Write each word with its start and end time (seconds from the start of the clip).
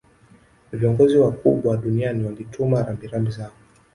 Viongozi 0.73 1.17
wakubwa 1.17 1.77
duniani 1.77 2.25
walituma 2.25 2.83
rambirambi 2.83 3.31
zao 3.31 3.51